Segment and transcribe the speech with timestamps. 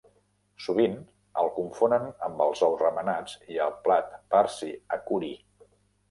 [0.67, 0.93] Sovint
[1.41, 5.31] el confonen amb els ous remenats i el plat parsi akuri".